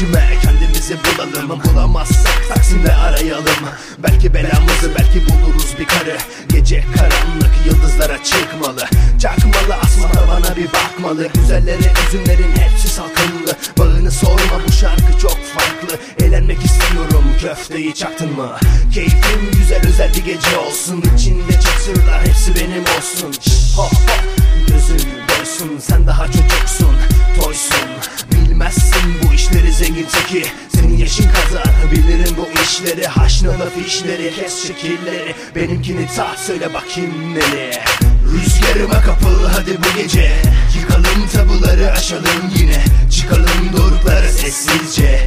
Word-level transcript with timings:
peşime. 0.00 0.38
Kendimizi 0.42 0.96
bulalım 1.04 1.60
bulamazsak 1.64 2.48
Taksim'de 2.48 2.94
arayalım. 2.94 3.68
Belki 3.98 4.34
belamızı 4.34 4.90
belki 4.98 5.26
buluruz 5.28 5.74
bir 5.78 5.84
karı. 5.84 6.16
Gece 6.48 6.84
karanlık 6.96 7.50
yıldızlara 7.66 8.24
çıkmalı. 8.24 8.86
Çakmalı 9.22 9.74
asma 9.82 10.12
tavana 10.12 10.56
bir 10.56 10.66
bakmalı. 10.72 11.28
Güzellere 11.34 11.92
üzümlerin 12.08 12.52
hepsi 12.56 12.88
salkımlı 12.88 13.56
Bağını 13.78 14.10
sorma 14.10 14.60
bu 14.68 14.72
şarkı 14.72 15.18
çok 15.22 15.38
farklı. 15.44 15.98
Eğlenmek 16.24 16.64
istiyorum 16.64 17.24
köfteyi 17.40 17.94
çaktın 17.94 18.32
mı? 18.32 18.56
Keyfim 18.94 19.50
güzel 19.52 19.88
özel 19.88 20.14
bir 20.14 20.24
gece 20.24 20.58
olsun. 20.58 21.04
İçinde 21.16 21.52
çıksırlar 21.52 22.26
hepsi 22.26 22.54
benim 22.54 22.82
olsun. 22.82 23.32
Şş, 23.32 23.76
hop 23.76 23.92
hop. 23.92 24.24
Gözün 24.68 25.08
doysun 25.28 25.78
sen 25.78 26.06
daha 26.06 26.26
çocuk 26.26 26.49
zengin 29.90 30.06
teki 30.06 30.46
Senin 30.74 30.96
yaşın 30.96 31.24
kadar 31.24 31.92
bilirim 31.92 32.36
bu 32.36 32.62
işleri 32.62 33.06
Haşnalı 33.06 33.70
fişleri 33.70 34.34
kes 34.34 34.66
şekilleri 34.66 35.34
Benimkini 35.54 36.06
tat 36.16 36.38
söyle 36.38 36.74
bakayım 36.74 37.34
neli. 37.34 37.70
Rüzgarıma 38.32 39.00
kapıl 39.00 39.46
hadi 39.46 39.78
bu 39.78 40.02
gece. 40.02 40.32
Yıkalım 40.80 41.28
tabuları 41.32 41.92
aşalım 41.92 42.52
yine. 42.58 42.84
Çıkalım 43.10 43.72
doruklara 43.76 44.28
sessizce 44.28 45.26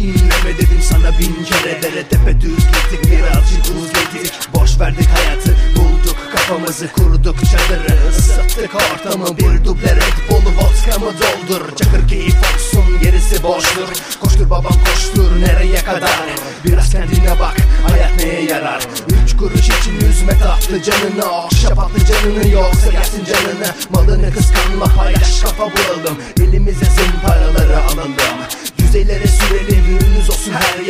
İnleme 0.00 0.58
dedim 0.58 0.82
sana 0.82 1.18
bin 1.18 1.44
kere. 1.44 1.82
Dere 1.82 2.02
tepe 2.02 2.40
düz 2.40 2.56
gittik 2.56 3.12
birazcık 3.12 3.76
buz 3.76 3.88
getirdik 3.92 4.54
Boş 4.54 4.80
verdik 4.80 5.08
hayatı 5.08 5.56
bulduk 5.76 6.16
kafamızı 6.32 6.92
Kurduk 6.92 7.36
çadırı. 7.36 7.98
Isıttık 8.18 8.70
ortamı 8.74 9.38
Bir 9.38 9.64
duble 9.64 9.96
Red 9.96 10.30
Bull'u 10.30 10.50
vodkamı 10.56 11.12
doldur. 11.12 11.76
Çakır 11.76 12.08
keyif 12.08 12.36
olsun 12.36 12.84
gerisi 13.02 13.42
boştur. 13.42 13.88
Koştur 14.20 14.50
babam 14.50 14.74
koştur 14.84 15.40
nereye 15.40 15.84
kadar? 15.84 16.20
Biraz 16.64 16.92
kendine 16.92 17.40
bak 17.40 17.56
hayat 17.88 18.16
neye 18.16 18.42
yarar? 18.44 18.82
Üç 19.24 19.36
kuruş 19.36 19.64
için 19.64 20.06
yüzme 20.06 20.32
tatlı 20.38 20.82
canını 20.82 21.24
Okşa 21.44 21.74
patlı 21.74 22.04
canını 22.04 22.48
yoksa 22.48 22.92
yersin 22.92 23.24
canını. 23.24 23.74
Malını 23.90 24.32
kıskanma 24.32 24.84
paylaş 24.96 25.40
kafa 25.40 25.64
bulalım 25.64 26.18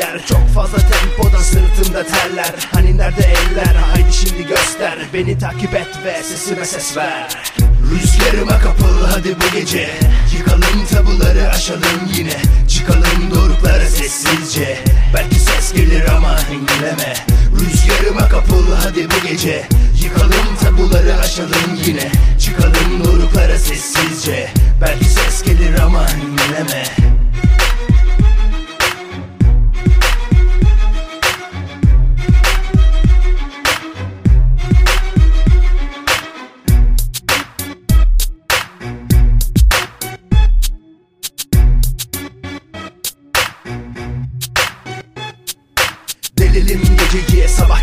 yer. 0.00 0.26
Çok 0.26 0.48
fazla 0.54 0.78
tempodan 0.78 1.42
sırtımda 1.42 2.04
terler. 2.06 2.54
Hani 2.72 2.98
nerede 2.98 3.22
eller? 3.22 3.74
Haydi 3.74 4.12
şimdi 4.12 4.46
göster. 4.46 4.98
Beni 5.14 5.38
takip 5.38 5.74
et 5.74 5.88
ve 6.04 6.22
sesime 6.22 6.64
ses 6.64 6.96
ver. 6.96 7.28
Rüzgarıma 7.90 8.58
kapıl 8.58 9.06
hadi 9.14 9.36
bu 9.36 9.58
gece. 9.58 9.90
Yıkalım 10.38 10.86
tabuları 10.90 11.50
aşalım 11.50 12.00
yine. 12.16 12.36
Çıkalım 12.68 13.30
doruklara 13.34 13.86
sessizce. 13.86 14.78
Belki 15.14 15.34
ses 15.34 15.72
gelir 15.72 16.04
ama 16.16 16.36
dinleme 16.50 17.14
Rüzgarıma 17.60 18.28
kapıl 18.28 18.74
hadi 18.84 19.08
bu 19.10 19.28
gece. 19.28 19.62
Yıkalım 20.02 20.56
tabuları 20.62 21.18
aşalım 21.18 21.78
yine. 21.86 22.10
Çıkalım 22.40 23.04
doruklara 23.04 23.58
sessizce 23.58 24.39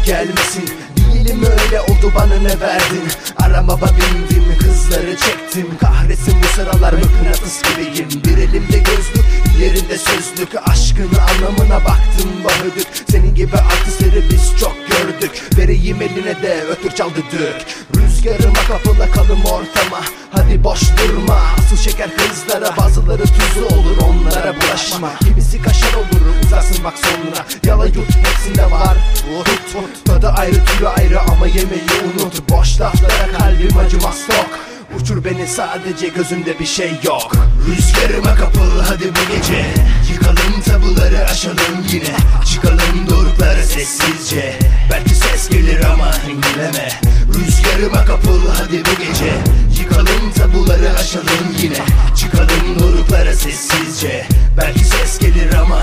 gelmesin. 0.07 0.69
Değilim 0.97 1.43
öyle 1.43 1.81
oldu 1.81 2.11
bana 2.15 2.35
ne 2.35 2.59
verdin? 2.59 3.07
Arabama 3.37 3.87
bindim 3.87 4.57
kızları 4.59 5.17
çektim. 5.17 5.77
Kahretsin 5.79 6.35
bu 6.43 6.47
sıralar 6.47 6.93
mıknatıs 6.93 7.61
gibiyim. 7.61 8.09
Bir 8.25 8.37
elimde 8.37 8.77
gözlük 8.77 9.25
diğerinde 9.57 9.97
sözlük. 9.97 10.49
Aşkın 10.65 11.09
anlamına 11.29 11.85
baktım 11.85 12.29
bahödük 12.43 12.87
Senin 13.11 13.35
gibi 13.35 13.57
artistleri 13.57 14.23
biz 14.31 14.59
çok 14.59 14.75
gördük. 14.89 15.31
Vereyim 15.57 16.01
eline 16.01 16.41
de 16.41 16.63
ötür 16.71 16.91
çal 16.91 17.09
düdük. 17.09 17.55
Rüzgarıma 17.95 18.59
kapıla 18.67 19.11
kalım 19.11 19.45
ortama. 19.45 20.01
Hadi 20.31 20.63
boş 20.63 20.81
durma. 20.81 21.39
Asıl 21.57 21.77
şeker 21.77 22.09
kızlara 22.17 22.77
Bazıları 22.77 23.23
tuzlu 23.23 23.65
olur 23.65 23.97
onlara 24.09 24.53
bulaşma 24.61 25.11
Unut 32.07 32.49
boş 32.49 32.81
laflara 32.81 33.37
kalbim 33.37 33.77
acımaz 33.77 34.27
tok 34.27 34.59
Uçur 34.95 35.25
beni 35.25 35.47
sadece 35.47 36.07
gözümde 36.07 36.59
bir 36.59 36.65
şey 36.65 36.91
yok. 37.03 37.31
Rüzgarıma 37.67 38.35
kapıl 38.35 38.81
hadi 38.87 39.03
bu 39.03 39.35
gece. 39.35 39.65
Yıkalım 40.13 40.61
tabuları 40.65 41.25
aşalım 41.29 41.85
yine. 41.91 42.15
Çıkalım 42.51 43.09
doruklara 43.09 43.63
sessizce. 43.63 44.59
Belki 44.91 45.15
ses 45.15 45.49
gelir 45.49 45.83
ama 45.85 46.11
engelleme 46.29 46.89
Rüzgarıma 47.35 48.05
kapıl 48.05 48.41
hadi 48.57 48.83
bu 48.85 49.03
gece. 49.03 49.33
Yıkalım 49.81 50.31
tabuları 50.37 50.93
aşalım 50.99 51.55
yine. 51.61 51.79
Çıkalım 52.17 52.79
doruklara 52.79 53.33
sessizce. 53.33 54.25
Belki 54.57 54.85
ses 54.85 55.19
gelir 55.19 55.53
ama 55.53 55.81